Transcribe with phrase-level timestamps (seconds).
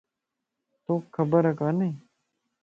[0.85, 1.89] توکَ خبر کاني؟